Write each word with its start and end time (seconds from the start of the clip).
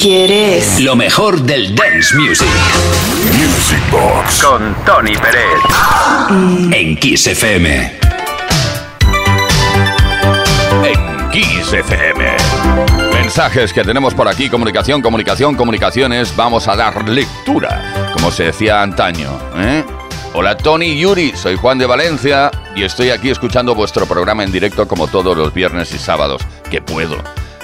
¿Quieres? 0.00 0.78
Lo 0.78 0.94
mejor 0.94 1.40
del 1.42 1.74
dance 1.74 2.14
music. 2.14 2.46
Music 3.32 3.82
Box. 3.90 4.44
Con 4.44 4.72
Tony 4.84 5.16
Pérez. 5.16 5.58
En 6.72 6.96
Kiss 6.96 7.26
FM. 7.26 7.98
En 10.84 11.30
Kiss 11.32 11.72
FM. 11.72 12.36
Mensajes 13.12 13.72
que 13.72 13.82
tenemos 13.82 14.14
por 14.14 14.28
aquí, 14.28 14.48
comunicación, 14.48 15.02
comunicación, 15.02 15.56
comunicaciones. 15.56 16.32
Vamos 16.36 16.68
a 16.68 16.76
dar 16.76 17.08
lectura, 17.08 18.12
como 18.12 18.30
se 18.30 18.44
decía 18.44 18.80
antaño. 18.80 19.36
¿eh? 19.56 19.84
Hola 20.32 20.56
Tony 20.56 20.96
Yuri, 20.96 21.32
soy 21.34 21.56
Juan 21.56 21.76
de 21.76 21.86
Valencia 21.86 22.52
y 22.76 22.84
estoy 22.84 23.10
aquí 23.10 23.30
escuchando 23.30 23.74
vuestro 23.74 24.06
programa 24.06 24.44
en 24.44 24.52
directo 24.52 24.86
como 24.86 25.08
todos 25.08 25.36
los 25.36 25.52
viernes 25.52 25.92
y 25.92 25.98
sábados, 25.98 26.40
que 26.70 26.80
puedo. 26.80 27.16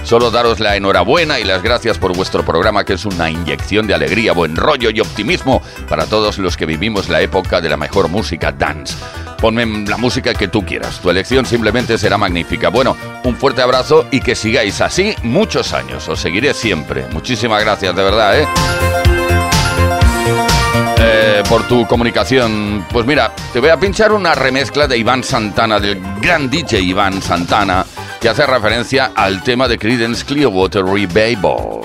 Solo 0.04 0.30
daros 0.30 0.60
la 0.60 0.76
enhorabuena 0.76 1.40
y 1.40 1.44
las 1.44 1.62
gracias 1.62 1.96
por 1.96 2.14
vuestro 2.14 2.44
programa 2.44 2.84
que 2.84 2.92
es 2.92 3.06
una 3.06 3.30
inyección 3.30 3.86
de 3.86 3.94
alegría, 3.94 4.32
buen 4.32 4.54
rollo 4.54 4.90
y 4.90 5.00
optimismo 5.00 5.62
para 5.88 6.04
todos 6.04 6.36
los 6.36 6.58
que 6.58 6.66
vivimos 6.66 7.08
la 7.08 7.22
época 7.22 7.62
de 7.62 7.70
la 7.70 7.78
mejor 7.78 8.08
música 8.08 8.52
dance. 8.52 8.94
Ponme 9.40 9.64
la 9.88 9.96
música 9.96 10.34
que 10.34 10.48
tú 10.48 10.64
quieras, 10.64 11.00
tu 11.00 11.08
elección 11.08 11.46
simplemente 11.46 11.96
será 11.96 12.18
magnífica. 12.18 12.68
Bueno, 12.68 12.94
un 13.24 13.34
fuerte 13.34 13.62
abrazo 13.62 14.06
y 14.10 14.20
que 14.20 14.34
sigáis 14.34 14.82
así 14.82 15.14
muchos 15.22 15.72
años, 15.72 16.06
os 16.06 16.20
seguiré 16.20 16.52
siempre. 16.52 17.06
Muchísimas 17.10 17.64
gracias, 17.64 17.96
de 17.96 18.02
verdad, 18.02 18.38
¿eh? 18.38 18.46
eh 20.98 21.42
por 21.48 21.66
tu 21.66 21.86
comunicación. 21.86 22.86
Pues 22.92 23.06
mira, 23.06 23.32
te 23.54 23.60
voy 23.60 23.70
a 23.70 23.80
pinchar 23.80 24.12
una 24.12 24.34
remezcla 24.34 24.86
de 24.86 24.98
Iván 24.98 25.24
Santana, 25.24 25.80
del 25.80 25.98
gran 26.20 26.50
DJ 26.50 26.80
Iván 26.80 27.22
Santana 27.22 27.86
que 28.24 28.30
hace 28.30 28.46
referencia 28.46 29.12
al 29.14 29.42
tema 29.42 29.68
de 29.68 29.78
Creedence 29.78 30.24
Clearwater 30.24 30.82
Revival, 30.82 31.82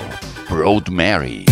Road 0.48 0.88
Mary. 0.88 1.44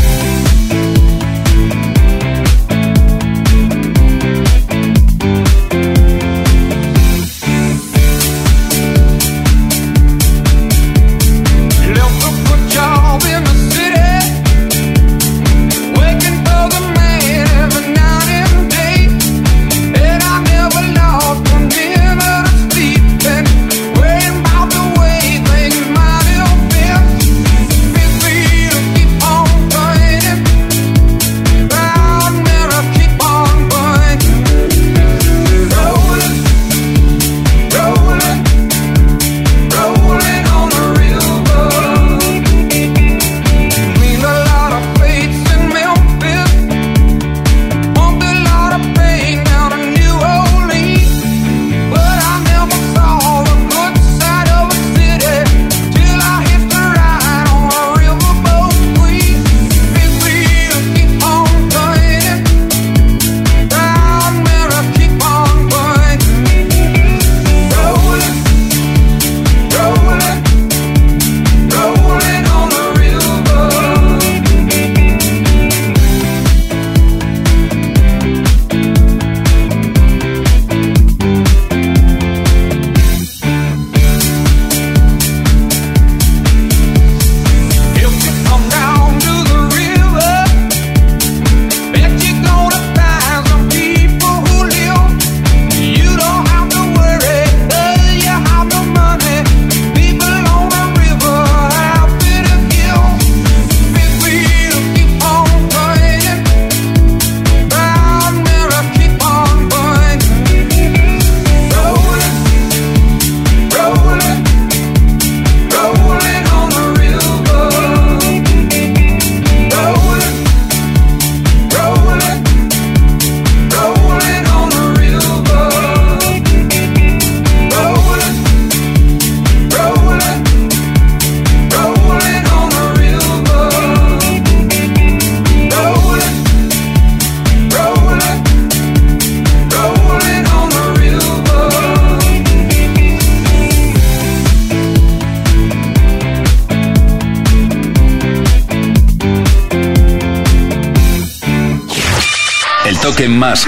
Más 153.27 153.67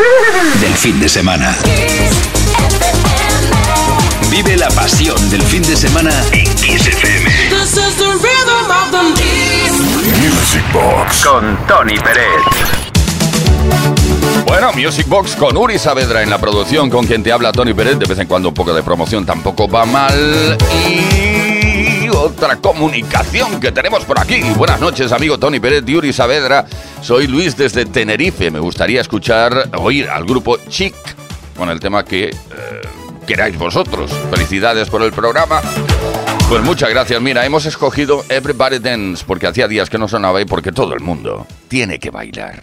del 0.61 0.73
fin 0.75 1.01
de 1.01 1.09
semana. 1.09 1.57
Vive 4.31 4.57
la 4.57 4.69
pasión 4.69 5.29
del 5.29 5.43
fin 5.43 5.63
de 5.63 5.75
semana 5.75 6.13
en 6.31 6.45
Kiss 6.55 6.87
FM. 6.87 7.31
Music 10.21 10.65
Box 10.73 11.25
con 11.25 11.67
Tony 11.67 11.99
Pérez. 11.99 12.45
Bueno, 14.47 14.73
Music 14.75 15.09
Box 15.09 15.35
con 15.35 15.57
Uri 15.57 15.81
Saavedra 15.81 16.23
en 16.23 16.31
la 16.31 16.39
producción, 16.39 16.89
con 16.89 17.05
quien 17.07 17.25
te 17.25 17.33
habla 17.33 17.51
Tony 17.51 17.75
Pérez. 17.75 17.99
De 17.99 18.07
vez 18.07 18.19
en 18.21 18.29
cuando 18.29 18.51
un 18.51 18.55
poco 18.55 18.73
de 18.73 18.85
promoción 18.85 19.27
tampoco 19.27 19.67
va 19.67 19.85
mal. 19.85 20.57
Y 20.89 21.30
otra 22.21 22.57
comunicación 22.57 23.61
que 23.61 23.73
tenemos 23.73 24.05
por 24.05 24.21
aquí. 24.21 24.43
Buenas 24.57 24.79
noches, 24.79 25.11
amigo 25.11 25.39
Tony 25.39 25.59
Pérez 25.59 25.85
y 25.87 25.97
Uri 25.97 26.13
Saavedra. 26.13 26.67
Soy 27.01 27.27
Luis 27.27 27.57
desde 27.57 27.87
Tenerife. 27.87 28.51
Me 28.51 28.59
gustaría 28.61 29.01
escuchar, 29.01 29.71
oír 29.79 30.09
al 30.09 30.25
grupo 30.25 30.59
Chic 30.69 30.95
con 31.57 31.71
el 31.71 31.81
tema 31.81 32.05
que 32.05 32.25
eh, 32.25 32.35
queráis 33.27 33.57
vosotros. 33.59 34.11
Felicidades 34.31 34.91
por 34.91 35.03
el 35.03 35.13
programa. 35.13 35.63
Pues 36.49 36.63
muchas 36.63 36.91
gracias. 36.91 37.23
Mira, 37.23 37.47
hemos 37.47 37.65
escogido 37.65 38.23
Everybody 38.29 38.81
Dance 38.81 39.25
porque 39.27 39.47
hacía 39.47 39.67
días 39.67 39.89
que 39.89 39.97
no 39.97 40.07
sonaba 40.07 40.43
y 40.43 40.45
porque 40.45 40.73
todo 40.73 40.93
el 40.95 41.01
mundo 41.01 41.47
tiene 41.69 41.99
que 41.99 42.11
bailar. 42.11 42.63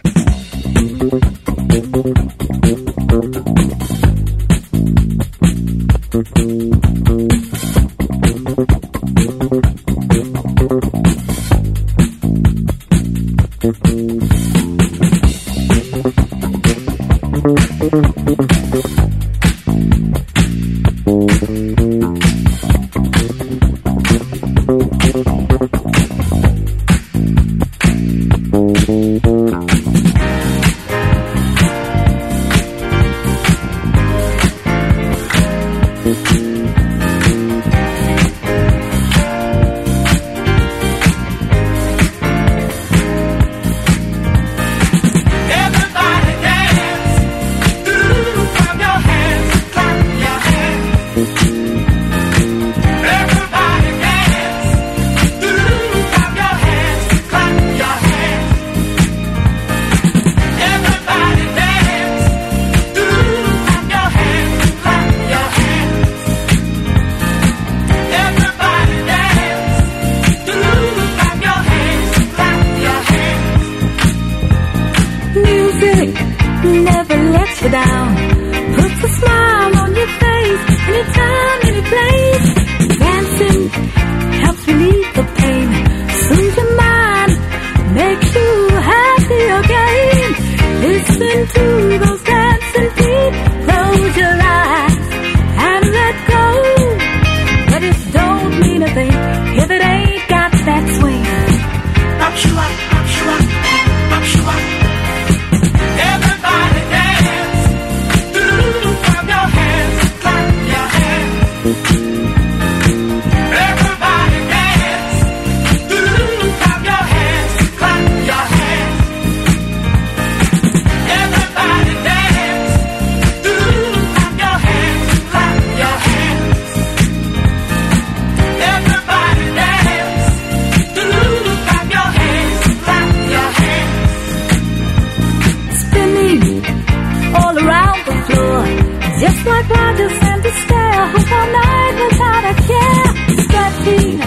stare, 140.64 141.06
who's 141.12 141.30
all 141.38 141.48
night 141.60 141.94
without 142.02 142.44
a 142.52 142.54
care. 142.68 143.08
Stretching 143.44 144.18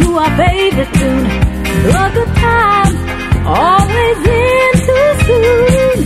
to 0.00 0.06
our 0.22 0.32
favorite 0.40 0.92
tune. 0.98 1.26
The 1.86 2.10
good 2.16 2.32
times 2.44 2.98
always 3.46 4.18
in 4.42 4.72
too 4.86 5.08
soon. 5.26 5.96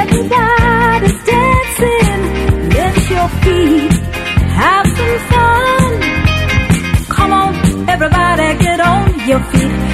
Everybody's 0.00 1.18
dancing, 1.32 2.20
lift 2.76 3.10
your 3.14 3.28
feet, 3.42 3.94
have 4.60 4.86
some 4.96 5.18
fun. 5.32 5.90
Come 7.16 7.32
on, 7.32 7.52
everybody, 7.88 8.48
get 8.64 8.80
on 8.80 9.28
your 9.28 9.40
feet. 9.50 9.91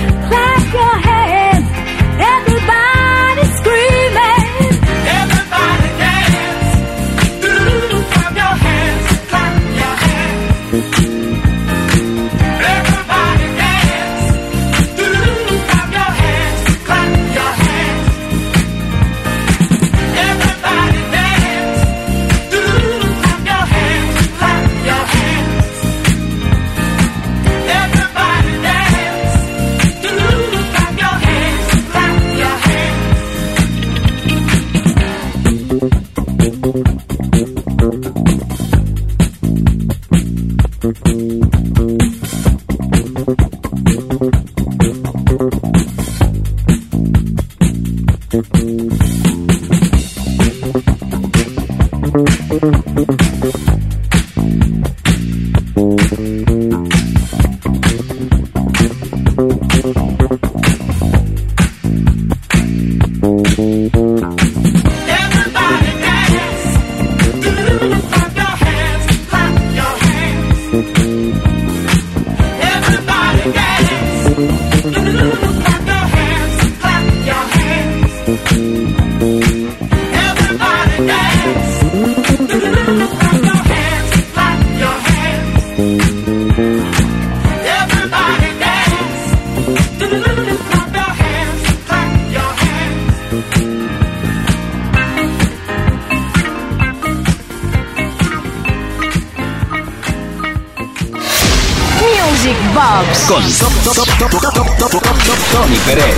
Tony 105.53 105.77
Pérez. 105.87 106.15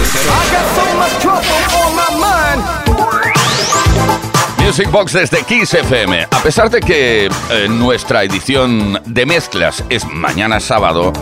Music 4.59 4.91
Box 4.91 5.13
desde 5.13 5.45
Kiss 5.45 5.75
FM. 5.75 6.27
A 6.31 6.43
pesar 6.43 6.69
de 6.69 6.81
que 6.81 7.27
eh, 7.27 7.69
nuestra 7.69 8.25
edición 8.25 9.01
de 9.07 9.25
mezclas 9.25 9.85
es 9.89 10.05
mañana 10.05 10.59
sábado, 10.59 11.13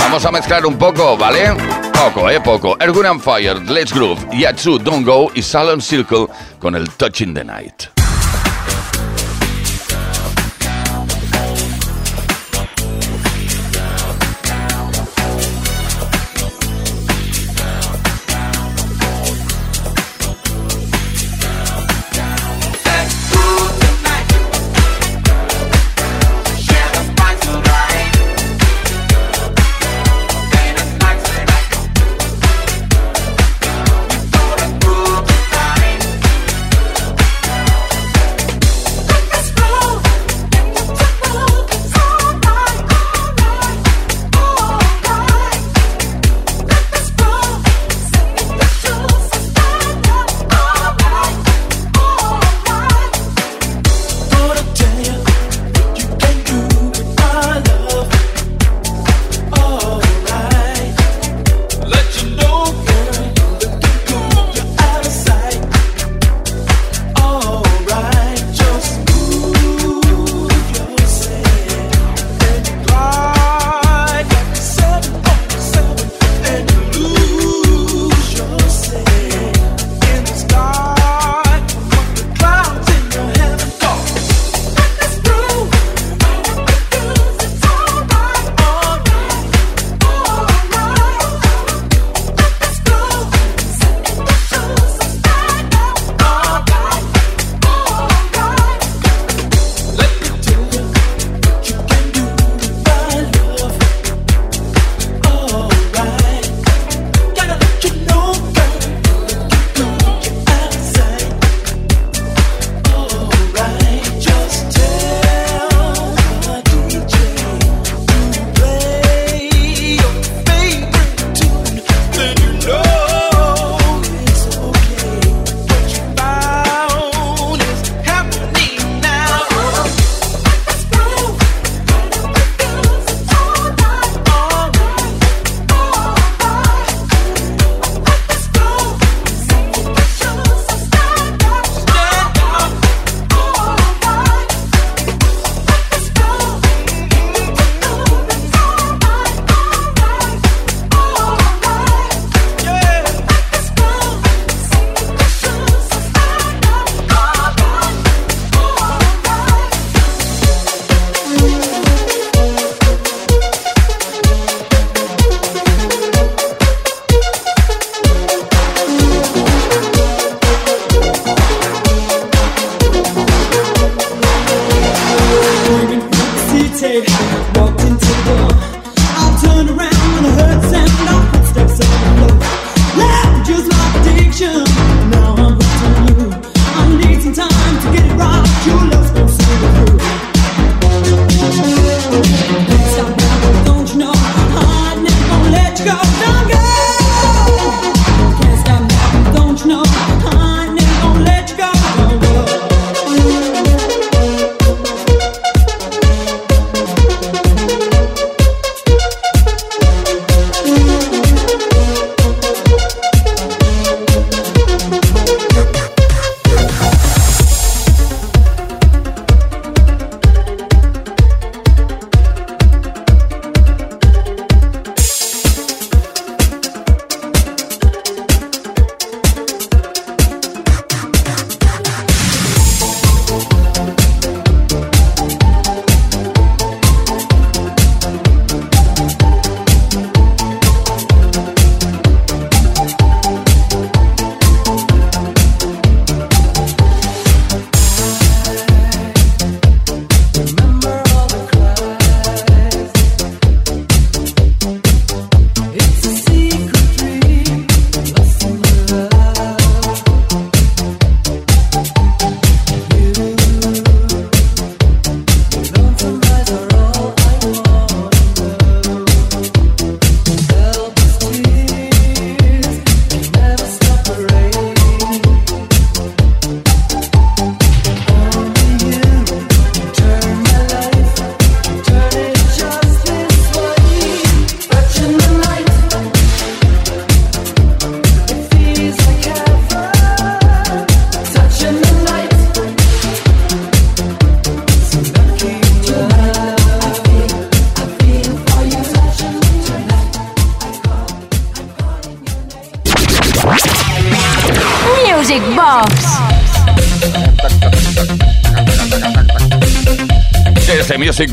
vamos 0.00 0.24
a 0.24 0.32
mezclar 0.32 0.66
un 0.66 0.76
poco, 0.76 1.16
¿vale? 1.16 1.54
Poco, 1.92 2.28
eh, 2.28 2.40
poco. 2.40 2.76
Ergun 2.80 3.06
and 3.06 3.20
Fire, 3.20 3.62
Let's 3.70 3.92
Groove, 3.92 4.26
Yatsu, 4.36 4.78
Don't 4.78 5.06
Go 5.06 5.30
y 5.34 5.42
Salon 5.42 5.80
Circle 5.80 6.26
con 6.58 6.74
el 6.74 6.90
Touching 6.90 7.32
the 7.32 7.44
Night. 7.44 7.95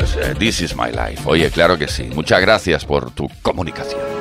Pues, 0.00 0.16
eh, 0.16 0.34
this 0.38 0.62
is 0.62 0.74
my 0.74 0.90
life. 0.90 1.22
Oye, 1.26 1.50
claro 1.50 1.76
que 1.76 1.86
sí. 1.86 2.04
Muchas 2.14 2.40
gracias 2.40 2.86
por 2.86 3.10
tu 3.10 3.28
comunicación. 3.42 4.19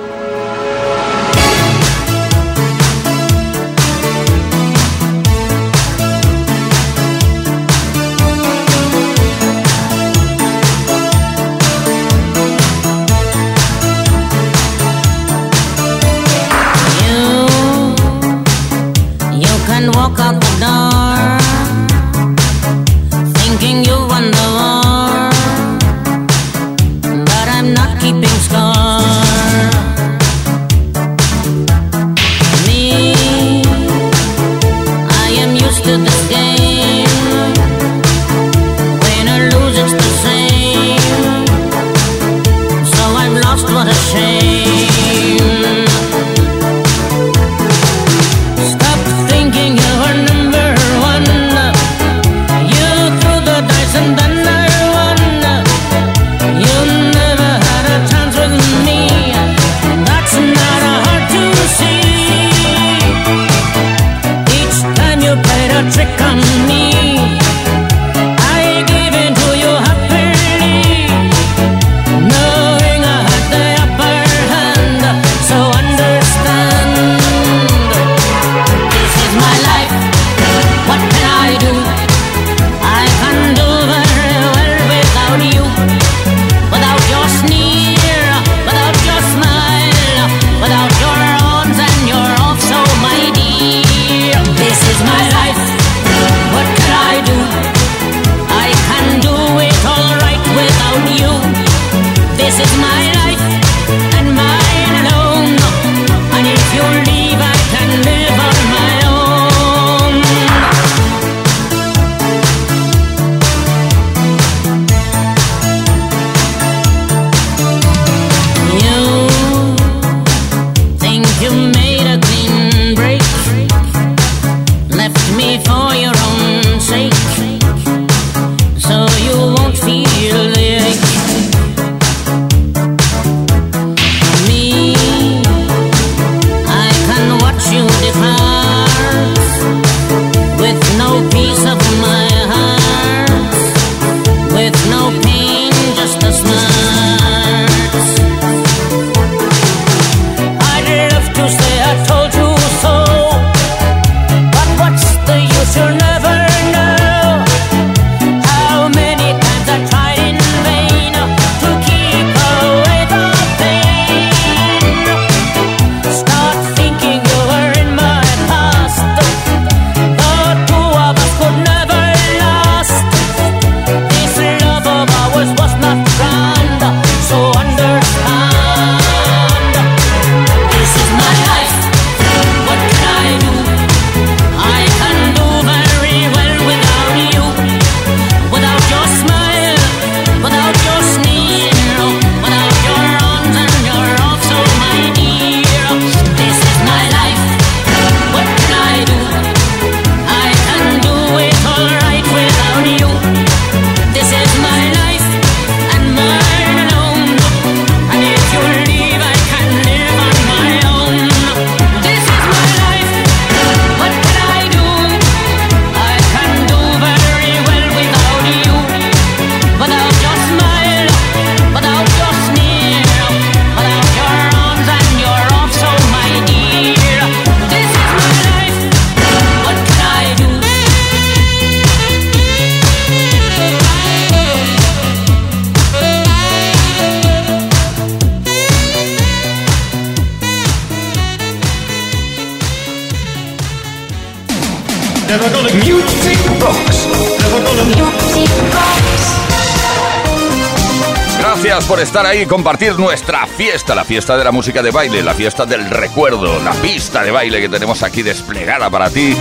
estar 252.02 252.26
ahí 252.26 252.42
y 252.42 252.46
compartir 252.46 252.98
nuestra 252.98 253.46
fiesta, 253.46 253.94
la 253.94 254.06
fiesta 254.06 254.38
de 254.38 254.44
la 254.46 254.52
música 254.52 254.82
de 254.82 254.90
baile, 254.90 255.22
la 255.22 255.34
fiesta 255.34 255.66
del 255.66 255.90
recuerdo, 255.90 256.62
la 256.64 256.72
pista 256.72 257.24
de 257.24 257.32
baile 257.32 257.60
que 257.60 257.68
tenemos 257.68 258.04
aquí 258.04 258.22
desplegada 258.22 258.90
para 258.90 259.10
ti, 259.10 259.36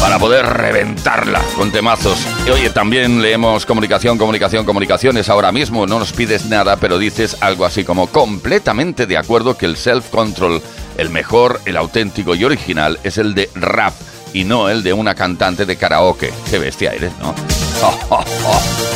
para 0.00 0.18
poder 0.18 0.46
reventarla 0.46 1.42
con 1.56 1.72
temazos. 1.72 2.18
Y 2.46 2.50
oye, 2.50 2.70
también 2.70 3.20
leemos 3.20 3.66
comunicación, 3.66 4.16
comunicación, 4.16 4.64
comunicaciones. 4.64 5.28
Ahora 5.28 5.52
mismo 5.52 5.86
no 5.86 5.98
nos 5.98 6.12
pides 6.12 6.46
nada, 6.46 6.76
pero 6.76 6.98
dices 6.98 7.36
algo 7.40 7.66
así 7.66 7.84
como 7.84 8.06
completamente 8.06 9.06
de 9.06 9.18
acuerdo 9.18 9.58
que 9.58 9.66
el 9.66 9.76
self-control, 9.76 10.62
el 10.96 11.10
mejor, 11.10 11.60
el 11.66 11.76
auténtico 11.76 12.34
y 12.34 12.44
original, 12.44 12.98
es 13.04 13.18
el 13.18 13.34
de 13.34 13.50
rap 13.54 13.92
y 14.32 14.44
no 14.44 14.70
el 14.70 14.82
de 14.82 14.94
una 14.94 15.14
cantante 15.14 15.66
de 15.66 15.76
karaoke. 15.76 16.32
Qué 16.50 16.58
bestia 16.58 16.92
eres, 16.92 17.12
¿no? 17.20 17.34
Oh, 17.82 17.98
oh, 18.08 18.24
oh. 18.46 18.93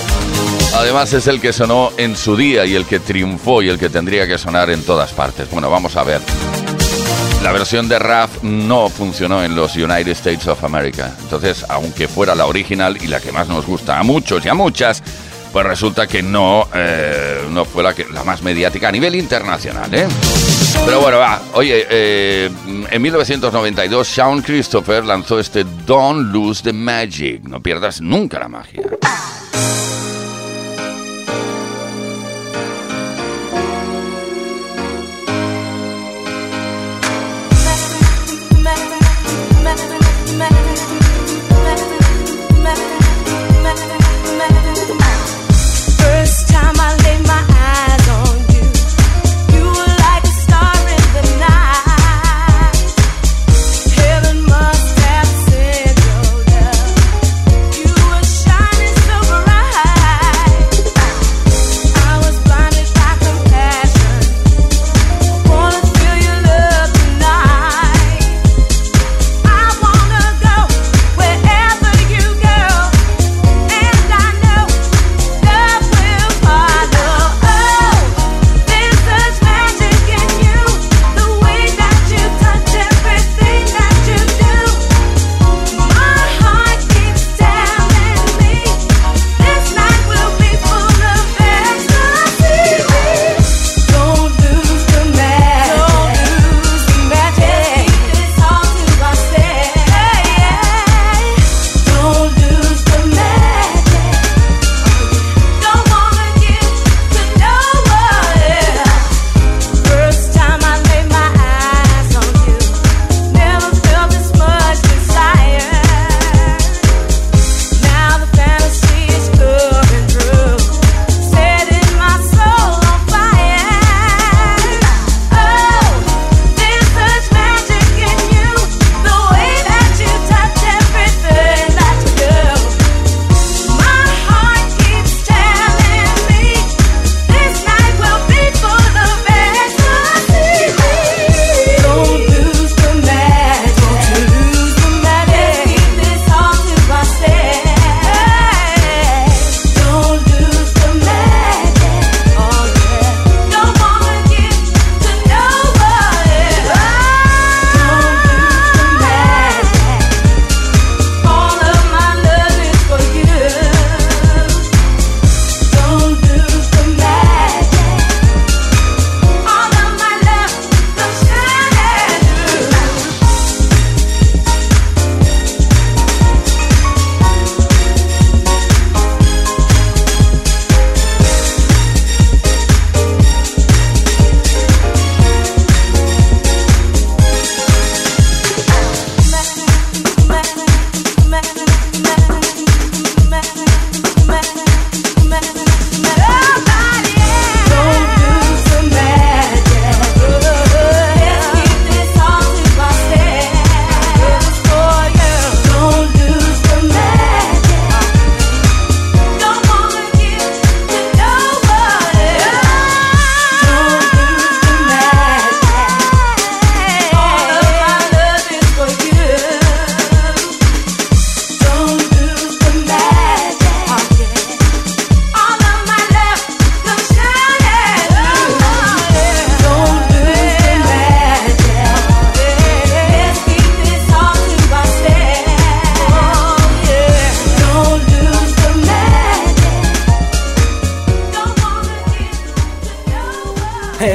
Además 0.74 1.12
es 1.12 1.26
el 1.26 1.40
que 1.40 1.52
sonó 1.52 1.92
en 1.96 2.16
su 2.16 2.36
día 2.36 2.64
y 2.64 2.74
el 2.74 2.84
que 2.84 3.00
triunfó 3.00 3.62
y 3.62 3.68
el 3.68 3.78
que 3.78 3.88
tendría 3.88 4.26
que 4.26 4.38
sonar 4.38 4.70
en 4.70 4.82
todas 4.82 5.12
partes. 5.12 5.50
Bueno, 5.50 5.70
vamos 5.70 5.96
a 5.96 6.04
ver. 6.04 6.20
La 7.42 7.52
versión 7.52 7.88
de 7.88 7.98
RAF 7.98 8.42
no 8.42 8.88
funcionó 8.88 9.44
en 9.44 9.54
los 9.54 9.76
United 9.76 10.08
States 10.08 10.46
of 10.48 10.64
America. 10.64 11.14
Entonces, 11.22 11.64
aunque 11.68 12.08
fuera 12.08 12.34
la 12.34 12.46
original 12.46 12.98
y 13.00 13.06
la 13.06 13.20
que 13.20 13.32
más 13.32 13.48
nos 13.48 13.64
gusta 13.64 13.98
a 13.98 14.02
muchos 14.02 14.44
y 14.44 14.48
a 14.48 14.54
muchas, 14.54 15.02
pues 15.52 15.64
resulta 15.64 16.06
que 16.06 16.22
no, 16.22 16.68
eh, 16.74 17.44
no 17.50 17.64
fue 17.64 17.82
la, 17.82 17.94
que, 17.94 18.06
la 18.12 18.24
más 18.24 18.42
mediática 18.42 18.88
a 18.88 18.92
nivel 18.92 19.14
internacional. 19.14 19.92
¿eh? 19.94 20.06
Pero 20.84 21.00
bueno, 21.00 21.18
va. 21.18 21.40
Oye, 21.54 21.86
eh, 21.88 22.50
en 22.90 23.02
1992 23.02 24.06
Sean 24.06 24.42
Christopher 24.42 25.04
lanzó 25.04 25.38
este 25.38 25.64
Don't 25.86 26.32
Lose 26.32 26.62
the 26.62 26.72
Magic. 26.72 27.42
No 27.44 27.62
pierdas 27.62 28.00
nunca 28.00 28.40
la 28.40 28.48
magia. 28.48 28.82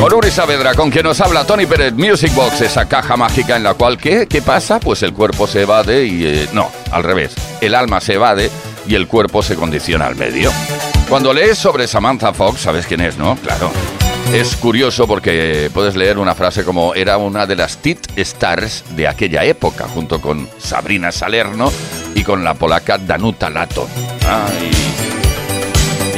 Con 0.00 0.12
Uri 0.12 0.30
Saavedra, 0.30 0.74
con 0.74 0.90
quien 0.90 1.04
nos 1.04 1.20
habla 1.20 1.44
Tony 1.44 1.66
Pérez, 1.66 1.94
Music 1.94 2.32
Box, 2.34 2.60
esa 2.60 2.86
caja 2.86 3.16
mágica 3.16 3.56
en 3.56 3.62
la 3.62 3.74
cual, 3.74 3.96
¿qué, 3.98 4.26
¿Qué 4.28 4.42
pasa? 4.42 4.78
Pues 4.78 5.02
el 5.02 5.12
cuerpo 5.12 5.46
se 5.46 5.62
evade 5.62 6.04
y... 6.04 6.24
eh, 6.26 6.48
no, 6.52 6.70
al 6.92 7.02
revés. 7.02 7.34
El 7.60 7.74
alma 7.74 8.00
se 8.00 8.14
evade 8.14 8.50
y 8.86 8.94
el 8.94 9.08
cuerpo 9.08 9.42
se 9.42 9.56
condiciona 9.56 10.06
al 10.06 10.14
medio. 10.14 10.52
Cuando 11.08 11.32
lees 11.32 11.58
sobre 11.58 11.88
Samantha 11.88 12.32
Fox, 12.32 12.60
¿sabes 12.60 12.86
quién 12.86 13.00
es, 13.00 13.16
no? 13.16 13.36
Claro. 13.36 13.70
Es 14.32 14.56
curioso 14.56 15.06
porque 15.06 15.70
puedes 15.72 15.96
leer 15.96 16.18
una 16.18 16.34
frase 16.34 16.64
como 16.64 16.94
era 16.94 17.16
una 17.16 17.46
de 17.46 17.56
las 17.56 17.78
tit 17.78 17.98
stars 18.16 18.84
de 18.96 19.06
aquella 19.08 19.44
época, 19.44 19.86
junto 19.92 20.20
con 20.20 20.48
Sabrina 20.58 21.12
Salerno 21.12 21.72
y 22.14 22.22
con 22.22 22.42
la 22.42 22.54
polaca 22.54 22.98
Danuta 22.98 23.48
Lato. 23.50 23.88
Ay, 24.28 24.70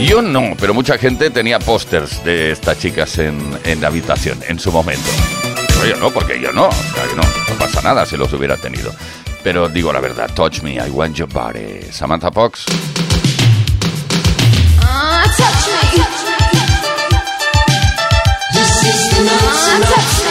yo 0.06 0.22
no, 0.22 0.54
pero 0.58 0.74
mucha 0.74 0.98
gente 0.98 1.30
tenía 1.30 1.58
pósters 1.58 2.22
de 2.24 2.52
estas 2.52 2.78
chicas 2.78 3.18
en, 3.18 3.38
en 3.64 3.80
la 3.80 3.88
habitación 3.88 4.38
en 4.46 4.58
su 4.58 4.70
momento. 4.70 5.08
Pero 5.68 5.86
yo 5.86 5.96
no, 5.96 6.10
porque 6.10 6.40
yo 6.40 6.52
no. 6.52 6.68
O 6.68 6.72
sea, 6.72 7.04
que 7.08 7.16
no, 7.16 7.22
no 7.22 7.58
pasa 7.58 7.80
nada 7.82 8.06
si 8.06 8.16
los 8.16 8.32
hubiera 8.32 8.56
tenido. 8.56 8.92
Pero 9.42 9.68
digo 9.68 9.92
la 9.92 10.00
verdad, 10.00 10.30
touch 10.34 10.62
me, 10.62 10.74
I 10.74 10.90
want 10.90 11.16
your 11.16 11.28
body. 11.28 11.82
Samantha 11.90 12.30
Fox. 12.30 12.64
Ah, 14.80 15.24
touch 15.36 15.66
me. 15.68 16.02
Touch 16.02 16.24
me. 19.18 19.28
Touch 19.86 20.27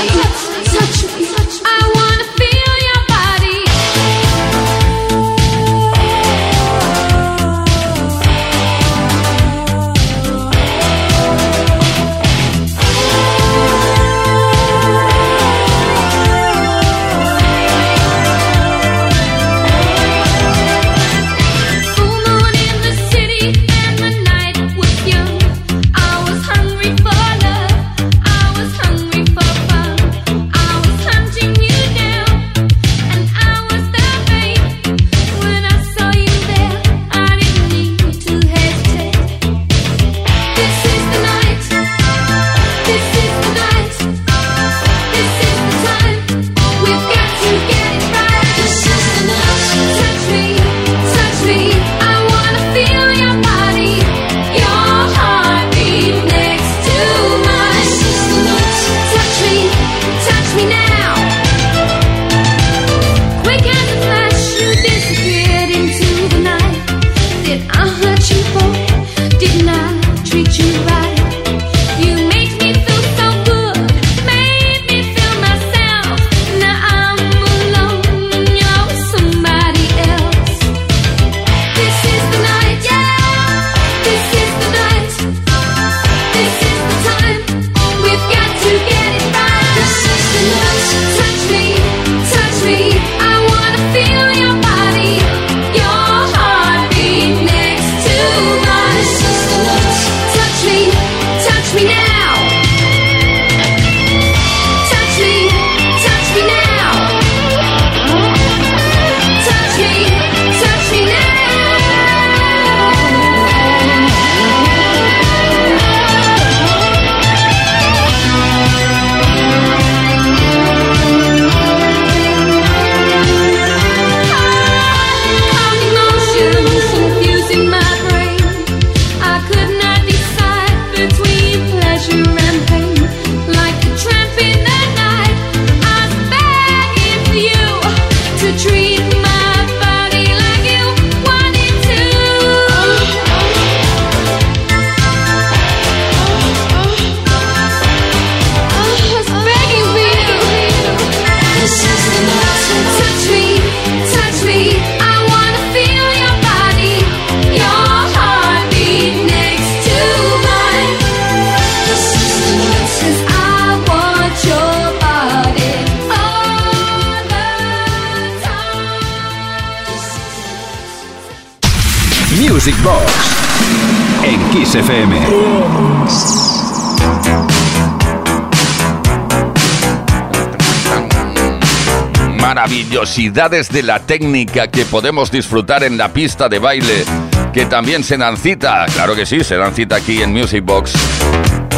Maravillosidades 182.48 183.68
de 183.68 183.84
la 183.84 184.00
técnica 184.00 184.70
que 184.70 184.86
podemos 184.86 185.30
disfrutar 185.30 185.84
en 185.84 185.98
la 185.98 186.14
pista 186.14 186.48
de 186.48 186.60
baile, 186.60 187.04
que 187.52 187.66
también 187.66 188.06
se 188.06 188.16
dan 188.16 188.38
cita. 188.38 188.86
Claro 188.94 189.18
que 189.18 189.26
sí, 189.26 189.44
se 189.44 189.58
dan 189.58 189.76
cita 189.76 189.98
aquí 189.98 190.22
en 190.22 190.32
Music 190.32 190.64
Box. 190.64 190.94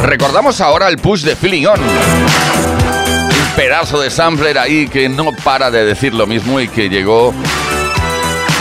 Recordamos 0.03 0.61
ahora 0.61 0.87
el 0.89 0.99
push 0.99 1.23
de 1.23 1.35
Feeling 1.35 1.65
On. 1.65 1.79
Un 1.81 3.55
pedazo 3.55 3.99
de 3.99 4.11
sampler 4.11 4.59
ahí 4.59 4.87
que 4.87 5.09
no 5.09 5.31
para 5.43 5.71
de 5.71 5.85
decir 5.85 6.13
lo 6.13 6.27
mismo 6.27 6.59
y 6.59 6.67
que 6.67 6.87
llegó 6.87 7.33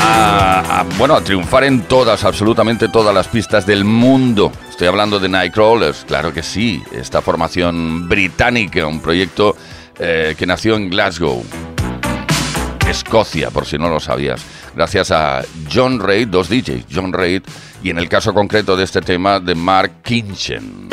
a, 0.01 0.87
bueno, 0.97 1.15
a 1.15 1.21
triunfar 1.21 1.65
en 1.65 1.83
todas, 1.83 2.25
absolutamente 2.25 2.89
todas 2.89 3.15
las 3.15 3.29
pistas 3.29 3.67
del 3.67 3.85
mundo. 3.85 4.51
Estoy 4.71 4.89
hablando 4.89 5.21
de 5.21 5.29
Nightcrawlers, 5.29 6.07
claro 6.07 6.33
que 6.33 6.43
sí, 6.43 6.83
esta 6.91 7.21
formación 7.21 8.09
británica, 8.09 8.87
un 8.87 9.01
proyecto 9.01 9.59
eh, 9.99 10.35
que 10.39 10.47
nació 10.47 10.77
en 10.77 10.89
Glasgow, 10.89 11.45
Escocia, 12.89 13.51
por 13.51 13.67
si 13.67 13.77
no 13.77 13.89
lo 13.91 14.01
sabías, 14.01 14.41
gracias 14.75 15.11
a 15.11 15.43
John 15.71 16.01
Reid, 16.01 16.29
dos 16.29 16.49
DJs, 16.49 16.87
John 16.93 17.13
Reid, 17.13 17.43
y 17.83 17.91
en 17.91 17.99
el 17.99 18.09
caso 18.09 18.33
concreto 18.33 18.77
de 18.77 18.85
este 18.85 19.03
tema, 19.03 19.41
de 19.41 19.55
Mark 19.55 20.03
Kinchen. 20.03 20.89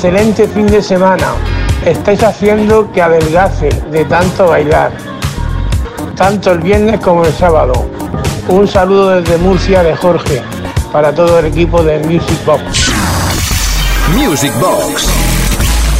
excelente 0.00 0.48
fin 0.48 0.66
de 0.66 0.82
semana. 0.82 1.34
Estáis 1.84 2.22
haciendo 2.22 2.90
que 2.90 3.02
adelgace 3.02 3.68
de 3.90 4.06
tanto 4.06 4.46
bailar, 4.46 4.90
tanto 6.16 6.52
el 6.52 6.60
viernes 6.60 7.00
como 7.00 7.22
el 7.26 7.32
sábado. 7.34 7.74
Un 8.48 8.66
saludo 8.66 9.20
desde 9.20 9.36
Murcia 9.36 9.82
de 9.82 9.94
Jorge 9.94 10.40
para 10.90 11.14
todo 11.14 11.40
el 11.40 11.46
equipo 11.46 11.82
de 11.82 11.98
Music 11.98 12.38
Box. 12.46 12.92
Music 14.16 14.52
Box. 14.58 15.06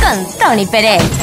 Con 0.01 0.39
Tony 0.39 0.65
Pérez. 0.65 1.20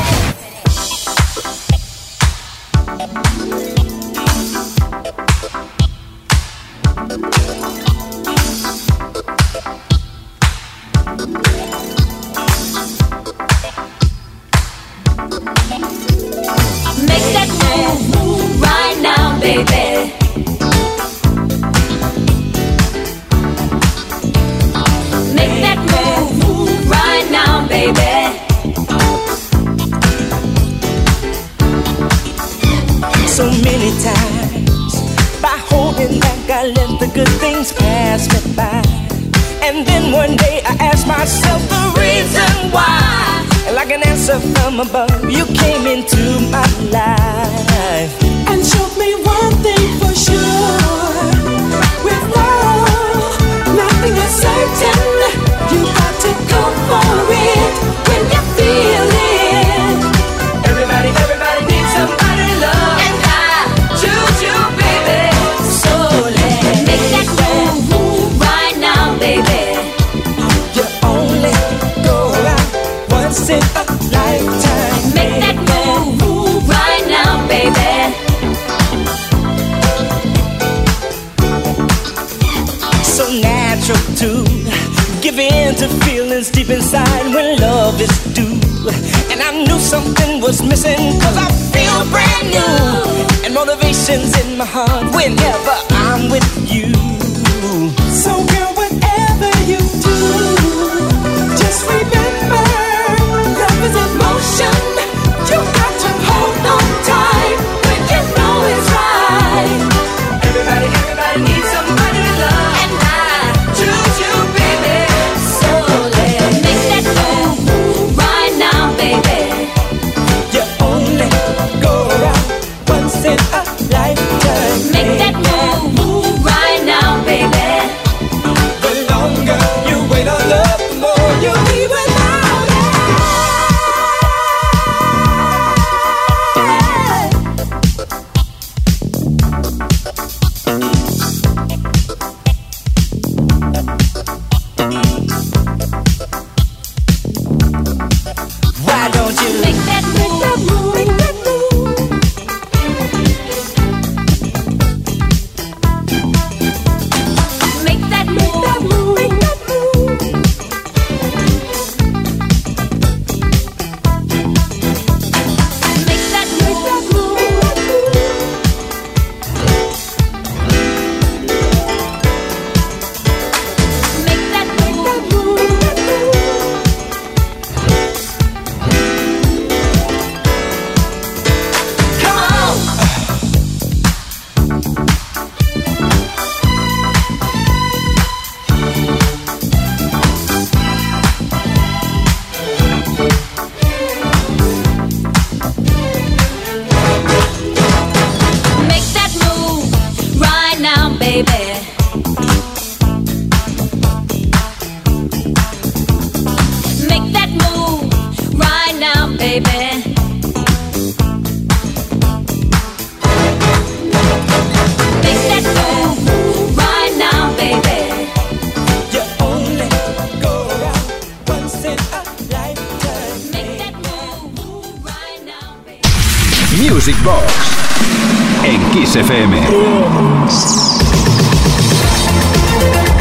En 228.65 228.91
Kiss 228.91 229.15
FM. 229.15 229.57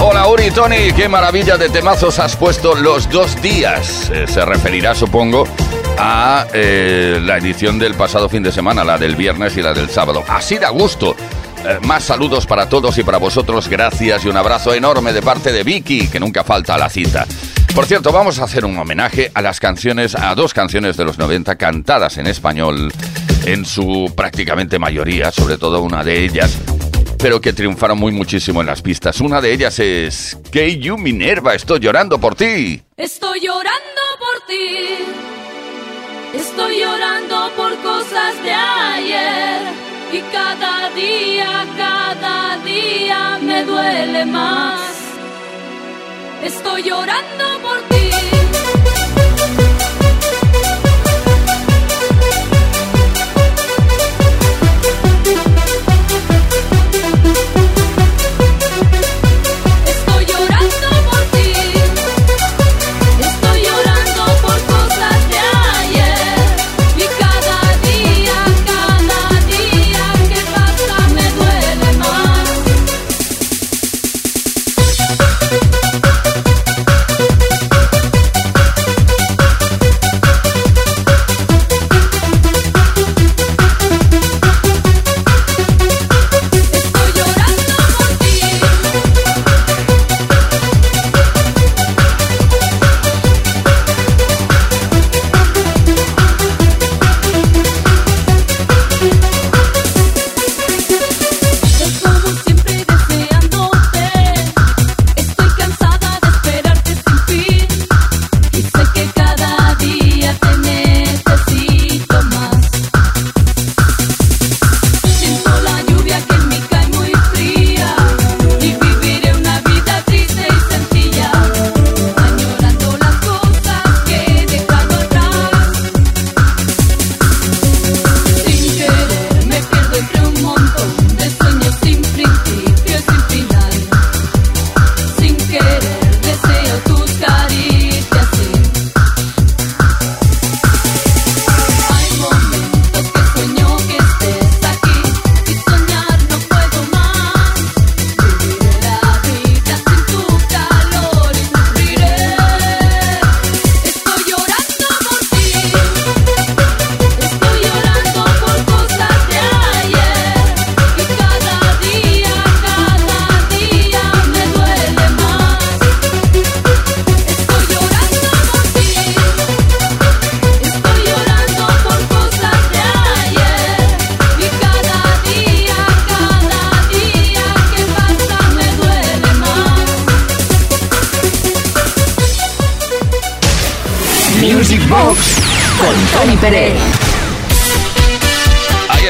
Hola 0.01 0.27
Uri, 0.27 0.51
Tony, 0.51 0.91
qué 0.97 1.09
maravilla 1.09 1.57
de 1.57 1.69
temazos 1.69 2.19
has 2.19 2.35
puesto 2.35 2.75
los 2.75 3.09
dos 3.09 3.41
días. 3.41 4.11
Eh, 4.13 4.27
se 4.27 4.45
referirá, 4.45 4.93
supongo, 4.93 5.45
a 5.99 6.49
eh, 6.53 7.21
la 7.23 7.37
edición 7.37 7.79
del 7.79 7.95
pasado 7.95 8.29
fin 8.29 8.43
de 8.43 8.51
semana, 8.51 8.83
la 8.83 8.99
del 8.99 9.15
viernes 9.15 9.57
y 9.57 9.63
la 9.63 9.73
del 9.73 9.89
sábado. 9.89 10.25
Así 10.27 10.59
da 10.59 10.71
gusto. 10.71 11.15
Eh, 11.65 11.79
más 11.87 12.03
saludos 12.03 12.45
para 12.45 12.69
todos 12.69 12.99
y 12.99 13.05
para 13.05 13.19
vosotros, 13.19 13.69
gracias 13.69 14.25
y 14.25 14.29
un 14.29 14.37
abrazo 14.37 14.75
enorme 14.75 15.13
de 15.13 15.23
parte 15.23 15.53
de 15.53 15.63
Vicky, 15.63 16.09
que 16.09 16.19
nunca 16.19 16.43
falta 16.43 16.75
a 16.75 16.79
la 16.79 16.91
cita. 16.91 17.25
Por 17.73 17.87
cierto, 17.87 18.11
vamos 18.11 18.41
a 18.41 18.45
hacer 18.45 18.65
un 18.65 18.77
homenaje 18.79 19.31
a 19.33 19.43
las 19.43 19.61
canciones, 19.61 20.17
a 20.17 20.35
dos 20.35 20.55
canciones 20.55 20.97
de 20.97 21.05
los 21.05 21.19
90 21.19 21.55
cantadas 21.55 22.17
en 22.19 22.27
español, 22.27 22.91
en 23.47 23.65
su 23.65 24.13
prácticamente 24.15 24.79
mayoría, 24.79 25.33
sobre 25.33 25.57
todo 25.57 25.81
una 25.81 26.05
de 26.05 26.25
ellas, 26.25 26.59
pero 27.19 27.41
que 27.41 27.53
triunfaron 27.53 27.99
muy 27.99 28.13
muchísimo 28.13 28.61
en 28.61 28.67
las 28.67 28.83
pistas. 28.83 29.21
Una 29.21 29.41
de 29.41 29.53
ellas 29.53 29.79
es 29.79 30.37
You 30.53 30.99
Minerva, 30.99 31.55
estoy 31.55 31.81
llorando 31.81 32.19
por 32.19 32.35
ti. 32.35 32.83
Estoy 32.97 33.41
llorando 33.41 34.03
por 34.19 34.47
ti. 34.47 34.99
Estoy 36.35 36.81
llorando 36.81 37.51
por 37.57 37.75
cosas 37.83 38.43
de 38.43 38.53
ayer. 38.53 39.63
Y 40.13 40.21
cada 40.33 40.91
día, 40.91 41.67
cada 41.77 42.59
día 42.65 43.39
me 43.41 43.65
duele 43.65 44.25
más. 44.27 44.81
Estoy 46.43 46.83
llorando 46.83 47.45
por 47.63 47.81
ti. 47.89 48.36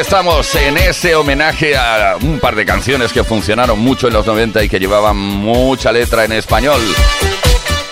Estamos 0.06 0.54
en 0.54 0.76
ese 0.76 1.16
homenaje 1.16 1.76
a 1.76 2.16
un 2.22 2.38
par 2.38 2.54
de 2.54 2.64
canciones 2.64 3.12
que 3.12 3.24
funcionaron 3.24 3.80
mucho 3.80 4.06
en 4.06 4.14
los 4.14 4.24
90 4.24 4.62
y 4.62 4.68
que 4.68 4.78
llevaban 4.78 5.16
mucha 5.16 5.90
letra 5.90 6.24
en 6.24 6.30
español. 6.30 6.80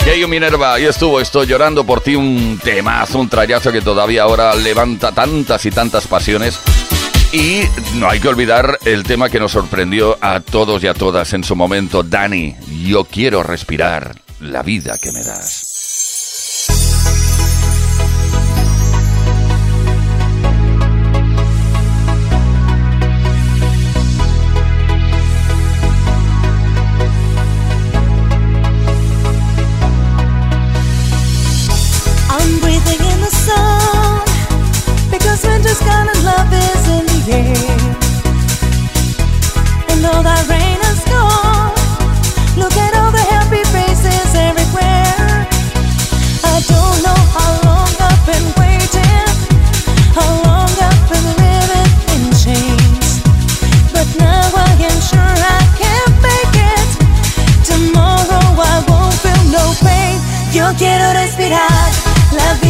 Keio 0.04 0.28
Minerva, 0.28 0.74
ahí 0.74 0.84
estuvo, 0.84 1.20
estoy 1.20 1.48
llorando 1.48 1.84
por 1.84 2.00
ti, 2.00 2.14
un 2.14 2.60
temazo, 2.62 3.18
un 3.18 3.28
trayazo 3.28 3.72
que 3.72 3.80
todavía 3.80 4.22
ahora 4.22 4.54
levanta 4.54 5.10
tantas 5.10 5.66
y 5.66 5.72
tantas 5.72 6.06
pasiones. 6.06 6.60
Y 7.32 7.62
no 7.94 8.08
hay 8.08 8.20
que 8.20 8.28
olvidar 8.28 8.78
el 8.84 9.02
tema 9.02 9.28
que 9.28 9.40
nos 9.40 9.50
sorprendió 9.50 10.16
a 10.20 10.38
todos 10.38 10.84
y 10.84 10.86
a 10.86 10.94
todas 10.94 11.32
en 11.32 11.42
su 11.42 11.56
momento, 11.56 12.04
Dani, 12.04 12.54
yo 12.86 13.02
quiero 13.06 13.42
respirar 13.42 14.14
la 14.38 14.62
vida 14.62 14.94
que 15.02 15.10
me 15.10 15.24
das. 15.24 15.73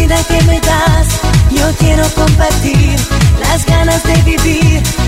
Vida 0.07 0.23
que 0.25 0.43
me 0.45 0.61
das. 0.61 1.21
Yo 1.51 1.67
quiero 1.79 2.03
compartir 2.15 2.97
las 3.41 3.65
ganas 3.65 4.03
de 4.05 4.15
vivir. 4.23 5.04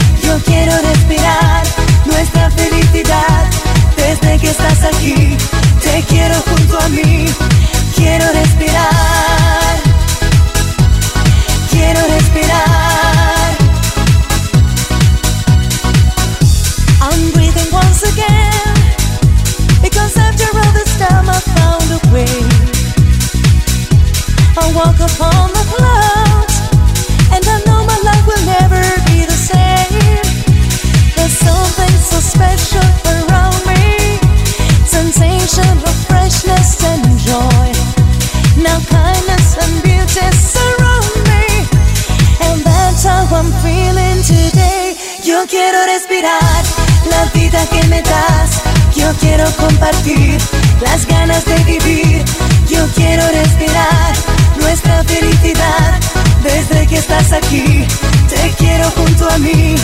Te 57.41 58.55
quiero 58.57 58.91
junto 58.93 59.29
a 59.29 59.37
mí. 59.39 59.75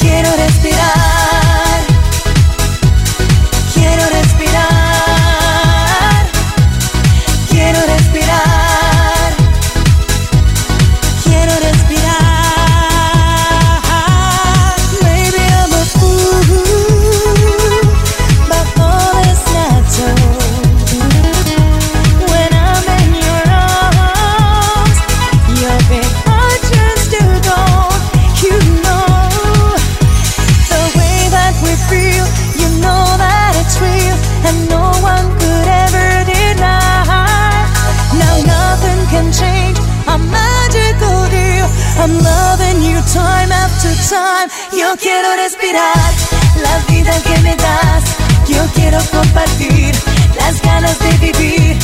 Quiero 0.00 0.28
respirar. 0.36 1.09
I'm 42.00 42.16
loving 42.16 42.80
you 42.80 42.98
time 43.12 43.52
after 43.52 43.92
time. 44.08 44.48
Yo 44.72 44.96
quiero 44.96 45.36
respirar 45.36 46.10
la 46.62 46.78
vida 46.88 47.12
que 47.20 47.38
me 47.42 47.54
das. 47.56 48.04
Yo 48.48 48.64
quiero 48.72 48.98
compartir 49.12 49.94
las 50.34 50.62
ganas 50.62 50.98
de 50.98 51.10
vivir. 51.18 51.76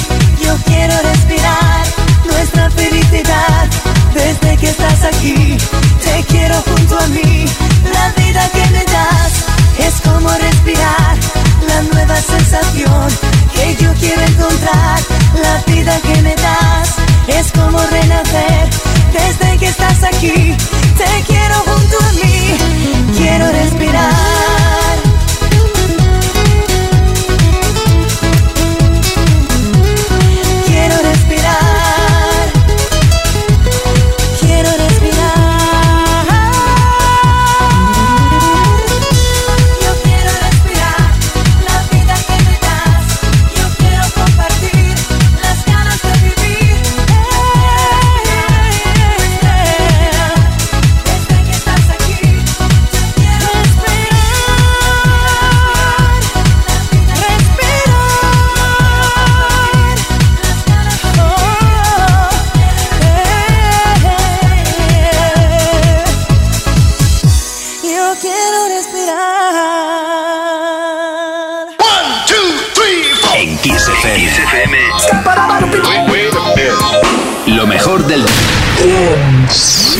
Yo 0.43 0.57
quiero 0.65 0.95
respirar 1.03 1.85
nuestra 2.25 2.71
felicidad 2.71 3.67
desde 4.15 4.57
que 4.57 4.69
estás 4.71 5.05
aquí. 5.05 5.59
Te 6.03 6.25
quiero 6.33 6.63
junto 6.63 6.99
a 6.99 7.07
mí. 7.09 7.45
La 7.93 8.09
vida 8.17 8.49
que 8.55 8.67
me 8.71 8.85
das 8.87 9.33
es 9.87 10.01
como 10.01 10.31
respirar 10.31 11.15
la 11.69 11.83
nueva 11.93 12.17
sensación 12.17 13.07
que 13.53 13.77
yo 13.85 13.93
quiero 14.01 14.23
encontrar. 14.23 14.99
La 15.43 15.61
vida 15.71 16.01
que 16.01 16.23
me 16.23 16.35
das 16.37 16.89
es 17.29 17.53
como 17.53 17.79
renacer 17.79 18.86
desde 19.13 19.59
que 19.59 19.67
estás 19.67 20.03
aquí. 20.05 20.55
Te 20.97 21.23
quiero 21.27 21.55
junto 21.55 21.99
a 21.99 22.13
mí. 22.13 22.57
Quiero 23.17 23.51
respirar. 23.53 24.56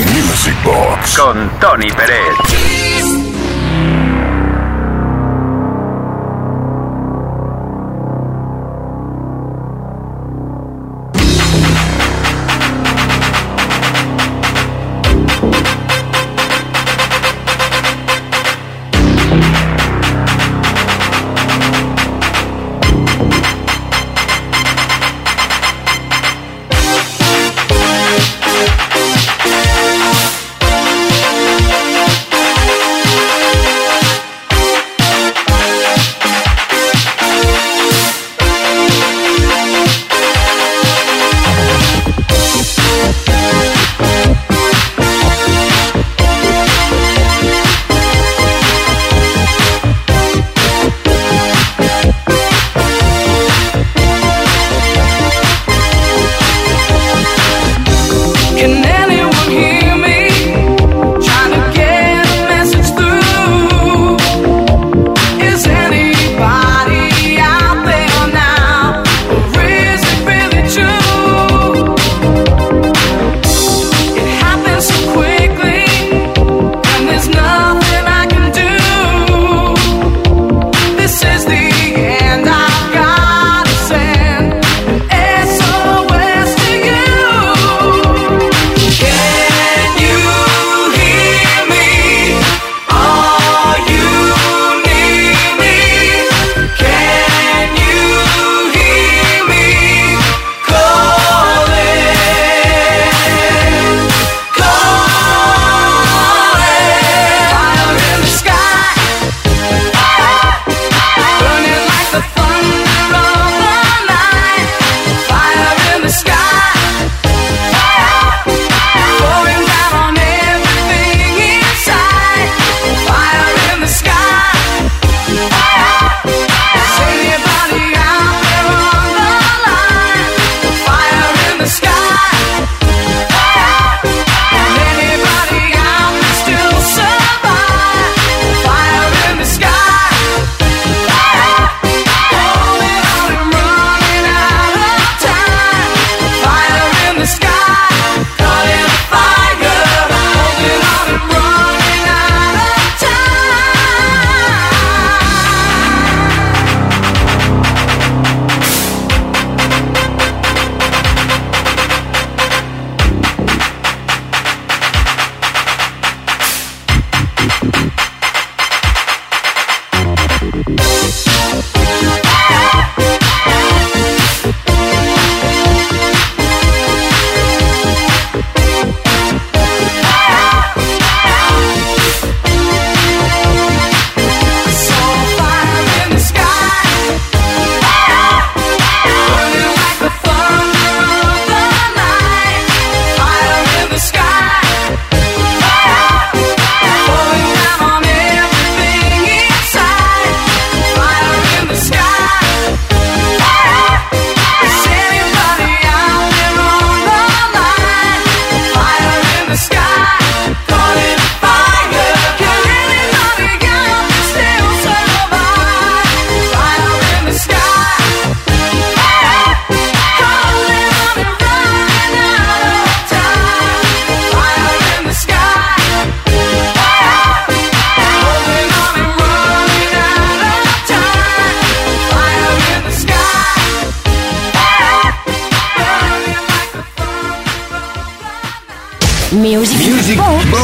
Music 0.05 0.55
Box 0.63 1.17
con 1.17 1.51
Tony 1.59 1.91
Pérez. 1.91 2.76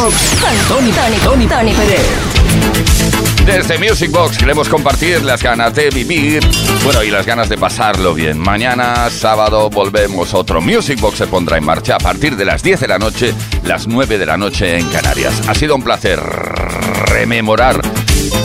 Box, 0.03 0.35
con 0.41 0.51
Tony, 0.67 0.91
Tony, 0.91 1.17
Tony, 1.19 1.47
Tony 1.47 1.73
Pérez. 1.75 2.05
Desde 3.47 3.79
Music 3.79 4.11
Box 4.11 4.37
queremos 4.37 4.69
compartir 4.69 5.23
las 5.23 5.41
ganas 5.41 5.73
de 5.77 5.91
vivir, 5.91 6.41
bueno, 6.83 7.05
y 7.05 7.11
las 7.11 7.25
ganas 7.25 7.49
de 7.49 7.57
pasarlo 7.57 8.13
bien. 8.13 8.37
Mañana, 8.37 9.09
sábado, 9.11 9.71
volvemos. 9.71 10.35
Otro 10.35 10.61
Music 10.61 11.01
Box 11.01 11.19
se 11.19 11.27
pondrá 11.29 11.57
en 11.57 11.65
marcha 11.65 11.95
a 11.95 11.99
partir 11.99 12.37
de 12.37 12.45
las 12.45 12.65
10 12.65 12.81
de 12.81 12.89
la 12.89 12.99
noche, 12.99 13.33
las 13.65 13.87
9 13.87 14.19
de 14.19 14.27
la 14.27 14.37
noche 14.37 14.77
en 14.77 14.89
Canarias. 14.91 15.41
Ha 15.47 15.55
sido 15.55 15.77
un 15.77 15.85
placer 15.85 16.19
rememorar 16.19 17.81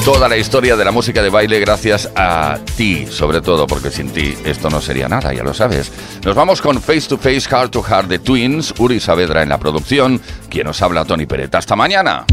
toda 0.03 0.29
la 0.29 0.37
historia 0.37 0.75
de 0.75 0.85
la 0.85 0.91
música 0.91 1.21
de 1.21 1.29
baile 1.29 1.59
gracias 1.59 2.09
a 2.15 2.59
ti, 2.75 3.05
sobre 3.09 3.41
todo, 3.41 3.67
porque 3.67 3.91
sin 3.91 4.09
ti 4.09 4.35
esto 4.45 4.69
no 4.69 4.81
sería 4.81 5.09
nada, 5.09 5.33
ya 5.33 5.43
lo 5.43 5.53
sabes. 5.53 5.91
Nos 6.23 6.35
vamos 6.35 6.61
con 6.61 6.81
Face 6.81 7.07
to 7.09 7.17
Face, 7.17 7.41
Heart 7.41 7.71
to 7.71 7.83
Heart 7.83 8.07
de 8.07 8.19
Twins, 8.19 8.73
Uri 8.77 8.99
Saavedra 8.99 9.43
en 9.43 9.49
la 9.49 9.57
producción, 9.57 10.21
quien 10.49 10.67
nos 10.67 10.81
habla 10.81 11.05
Tony 11.05 11.25
Peret. 11.25 11.53
Hasta 11.53 11.75
mañana. 11.75 12.25